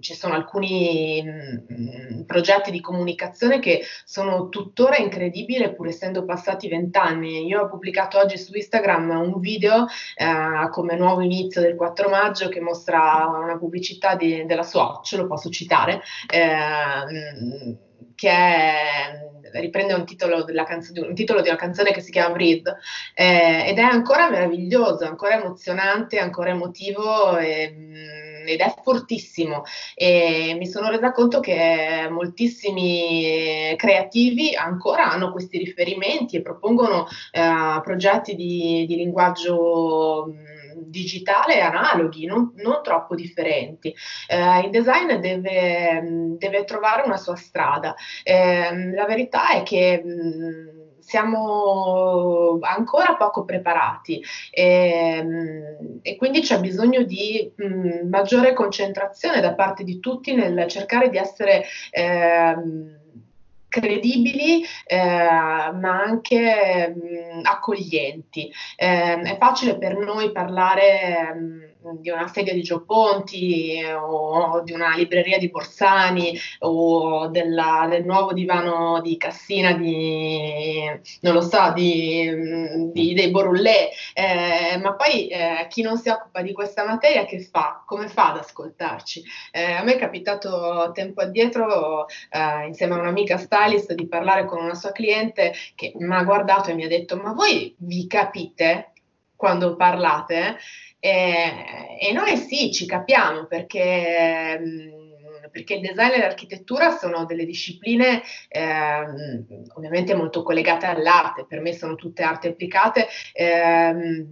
[0.00, 6.68] ci sono alcuni mh, mm, progetti di comunicazione che sono tuttora incredibili, pur essendo passati
[6.68, 7.46] vent'anni.
[7.46, 12.48] Io ho pubblicato oggi su Instagram un video eh, come nuovo inizio del 4 maggio
[12.48, 17.76] che mostra una pubblicità di, della Swatch, lo posso citare eh,
[18.16, 19.20] che è,
[19.52, 22.76] riprende un titolo, canzo- un titolo, di una canzone che si chiama Breathe
[23.14, 29.62] eh, ed è ancora meraviglioso, ancora emozionante, ancora emotivo e, mm, ed è fortissimo.
[29.94, 37.80] E mi sono resa conto che moltissimi creativi ancora hanno questi riferimenti e propongono eh,
[37.82, 43.94] progetti di, di linguaggio mm, digitale analoghi, non, non troppo differenti.
[44.28, 47.94] Eh, il design deve, deve, trovare una sua strada.
[48.22, 50.02] Eh, la verità è che
[51.06, 55.24] siamo ancora poco preparati e,
[56.02, 57.52] e quindi c'è bisogno di
[58.10, 61.62] maggiore concentrazione da parte di tutti nel cercare di essere
[61.92, 62.56] eh,
[63.80, 68.50] credibili eh, ma anche mh, accoglienti.
[68.76, 74.72] Eh, è facile per noi parlare mh, di una sedia di Gio Ponti o di
[74.72, 80.84] una libreria di Borsani o della, del nuovo divano di Cassina di,
[81.20, 86.42] non lo so, di, di, dei Borullè, eh, ma poi eh, chi non si occupa
[86.42, 87.82] di questa materia che fa?
[87.86, 89.22] Come fa ad ascoltarci?
[89.52, 94.62] Eh, a me è capitato tempo addietro eh, insieme a un'amica stylist di parlare con
[94.62, 98.92] una sua cliente che mi ha guardato e mi ha detto ma voi vi capite
[99.36, 100.56] quando parlate?
[100.98, 104.58] E, e noi sì, ci capiamo perché,
[105.52, 108.64] perché il design e l'architettura sono delle discipline eh,
[109.74, 114.26] ovviamente molto collegate all'arte, per me sono tutte arti applicate, eh,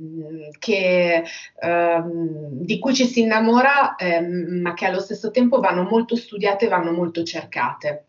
[0.59, 1.25] che,
[1.61, 6.67] eh, di cui ci si innamora, ehm, ma che allo stesso tempo vanno molto studiate
[6.67, 8.07] e vanno molto cercate.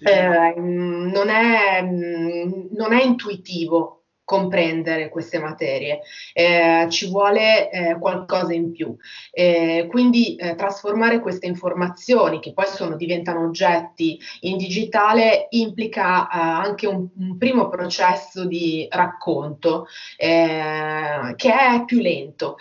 [0.00, 3.97] Eh, non, è, non è intuitivo
[4.28, 6.02] comprendere queste materie,
[6.34, 8.94] eh, ci vuole eh, qualcosa in più.
[9.30, 16.38] Eh, quindi eh, trasformare queste informazioni che poi sono, diventano oggetti in digitale implica eh,
[16.38, 19.86] anche un, un, primo processo di racconto
[20.18, 22.58] eh, che è più lento.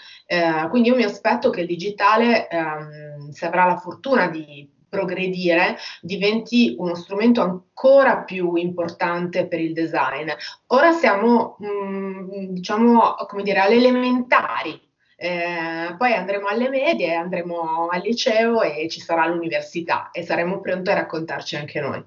[0.70, 6.75] quindi io mi aspetto che il digitale, ehm, se avrà la fortuna di progredire diventi
[6.77, 10.29] uno strumento ancora più importante per il design.
[10.67, 14.79] Ora siamo, mh, mm, diciamo, come dire, alle elementari.
[15.19, 20.91] Eh, poi andremo alle medie, andremo al liceo e ci sarà l'università e saremo pronti
[20.91, 22.03] a raccontarci anche noi.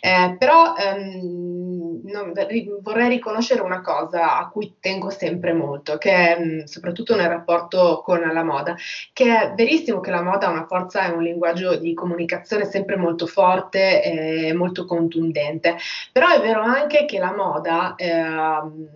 [0.00, 2.32] Eh, però ehm, non,
[2.80, 8.02] vorrei riconoscere una cosa a cui tengo sempre molto, che è mm, soprattutto nel rapporto
[8.04, 8.74] con la moda,
[9.12, 12.96] che è verissimo che la moda ha una forza e un linguaggio di comunicazione sempre
[12.96, 15.76] molto forte e molto contundente,
[16.10, 18.88] però è vero anche che la moda ehm,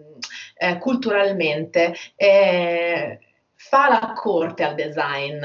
[0.59, 3.18] eh, culturalmente è
[3.68, 5.42] fa la corte al design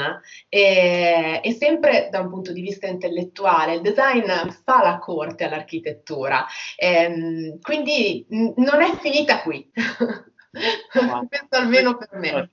[0.48, 4.30] e, e, sempre da un punto di vista intellettuale il design
[4.64, 6.46] fa la corte all'architettura.
[6.76, 9.70] E, ehm, quindi n- non è finita qui.
[10.52, 12.50] Questo almeno per me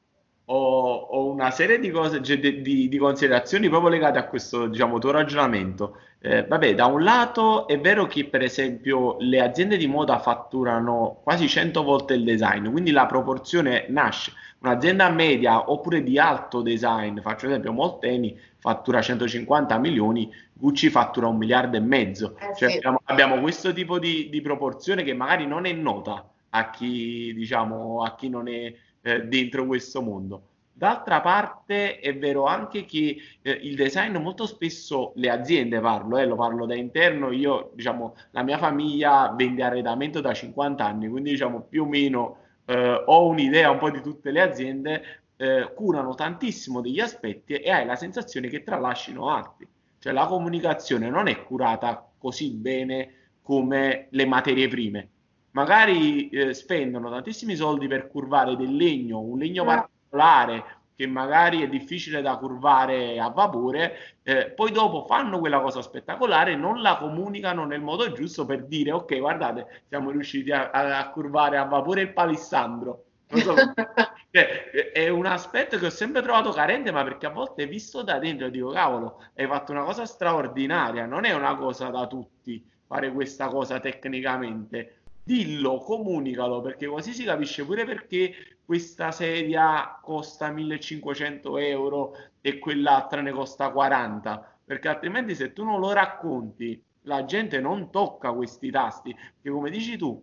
[0.50, 4.98] ho, ho, una serie di cose di, di, di, considerazioni proprio legate a questo diciamo
[4.98, 9.86] tuo ragionamento eh, vabbè da un lato è vero che per esempio le aziende di
[9.86, 16.18] moda fatturano quasi 100 volte il design quindi la proporzione nasce un'azienda media oppure di
[16.18, 22.36] alto design, faccio esempio Molteni, fattura 150 milioni, Gucci fattura un miliardo e mezzo.
[22.36, 22.76] Eh, cioè, sì.
[22.78, 28.02] abbiamo, abbiamo, questo tipo di, di, proporzione che magari non è nota a chi, diciamo,
[28.02, 30.42] a chi non è eh, dentro questo mondo.
[30.78, 36.24] D'altra parte è vero anche che eh, il design molto spesso le aziende parlo, eh,
[36.24, 41.30] lo parlo da interno, io diciamo la mia famiglia vende arredamento da 50 anni, quindi
[41.30, 46.14] diciamo più o meno eh, ho un'idea un po' di tutte le aziende, eh, curano
[46.14, 49.66] tantissimo degli aspetti e hai la sensazione che tralascino altri.
[49.98, 55.08] Cioè la comunicazione non è curata così bene come le materie prime.
[55.52, 61.68] Magari eh, spendono tantissimi soldi per curvare del legno, un legno particolare che magari è
[61.68, 67.64] difficile da curvare a vapore, eh, poi dopo fanno quella cosa spettacolare, non la comunicano
[67.64, 72.12] nel modo giusto per dire ok, guardate, siamo riusciti a, a curvare a vapore il
[72.12, 73.04] palissandro.
[73.28, 73.54] So,
[74.32, 78.18] cioè, è un aspetto che ho sempre trovato carente, ma perché a volte visto da
[78.18, 83.12] dentro dico, cavolo, hai fatto una cosa straordinaria, non è una cosa da tutti fare
[83.12, 84.97] questa cosa tecnicamente.
[85.28, 88.32] Dillo, comunicalo, perché così si capisce pure perché
[88.64, 95.80] questa sedia costa 1500 euro e quell'altra ne costa 40, perché altrimenti se tu non
[95.80, 100.18] lo racconti, la gente non tocca questi tasti, perché come dici tu,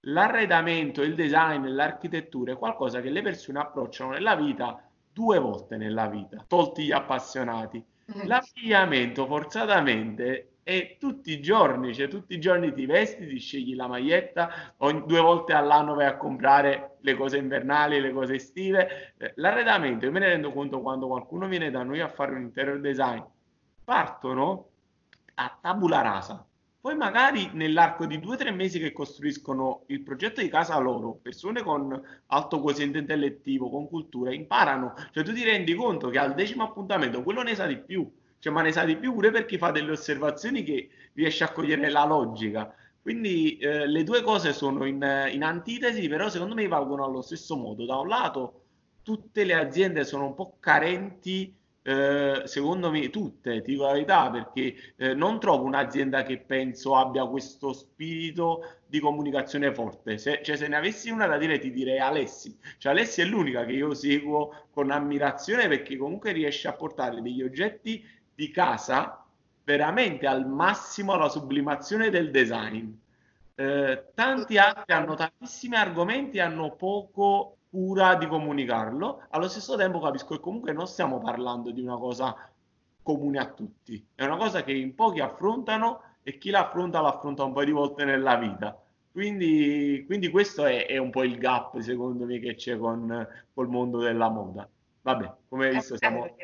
[0.00, 4.82] l'arredamento, il design, l'architettura è qualcosa che le persone approcciano nella vita
[5.12, 7.80] due volte nella vita, tolti gli appassionati.
[8.12, 8.26] Mm.
[8.26, 13.86] L'abbigliamento forzatamente e tutti i giorni, cioè tutti i giorni ti vesti, ti scegli la
[13.86, 19.14] maglietta, ogni, due volte all'anno vai a comprare le cose invernali, le cose estive.
[19.36, 22.80] L'arredamento, io me ne rendo conto quando qualcuno viene da noi a fare un interior
[22.80, 23.22] design,
[23.82, 24.68] partono
[25.36, 26.46] a tabula rasa.
[26.78, 31.18] Poi magari nell'arco di due o tre mesi che costruiscono il progetto di casa loro,
[31.22, 34.92] persone con alto quoziente intellettivo, con cultura, imparano.
[35.12, 38.06] Cioè tu ti rendi conto che al decimo appuntamento quello ne sa di più
[38.38, 41.52] cioè, ma ne sa di più pure per chi fa delle osservazioni che riesce a
[41.52, 42.74] cogliere la logica.
[43.00, 47.56] Quindi eh, le due cose sono in, in, antitesi, però secondo me valgono allo stesso
[47.56, 47.86] modo.
[47.86, 48.64] Da un lato,
[49.02, 51.56] tutte le aziende sono un po' carenti
[51.88, 57.24] eh, secondo me tutte, dico la verità, perché eh, non trovo un'azienda che penso abbia
[57.24, 60.18] questo spirito di comunicazione forte.
[60.18, 62.58] Se, cioè, se ne avessi una da dire, ti direi Alessi.
[62.76, 67.42] Cioè, Alessi è l'unica che io seguo con ammirazione perché comunque riesce a portare degli
[67.42, 68.04] oggetti
[68.38, 69.26] di casa
[69.64, 72.88] veramente al massimo alla sublimazione del design.
[73.56, 79.24] Eh, tanti altri hanno tantissimi argomenti e hanno poco cura di comunicarlo.
[79.30, 82.48] Allo stesso tempo capisco che comunque non stiamo parlando di una cosa
[83.02, 87.52] comune a tutti, è una cosa che in pochi affrontano e chi l'affronta l'affronta un
[87.52, 88.80] po' di volte nella vita.
[89.10, 93.68] Quindi, quindi questo è, è, un po' il gap secondo me che c'è con col
[93.68, 94.68] mondo della moda.
[95.02, 96.36] Vabbè, come hai visto siamo,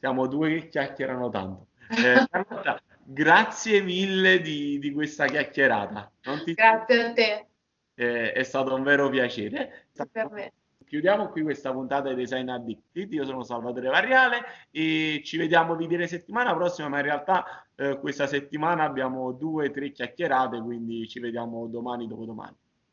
[0.00, 1.66] siamo due che chiacchierano tanto.
[1.90, 6.08] Eh, Carlotta, grazie mille di, di questa chiacchierata.
[6.44, 6.54] Ti...
[6.54, 7.46] Grazie a te.
[7.94, 9.88] Eh, è stato un vero piacere.
[10.12, 10.52] Per me.
[10.86, 13.12] Chiudiamo qui questa puntata di Design Addicted.
[13.12, 17.98] Io sono Salvatore Variale e ci vediamo di dire settimana prossima, ma in realtà eh,
[17.98, 22.56] questa settimana abbiamo due o tre chiacchierate, quindi ci vediamo domani dopodomani.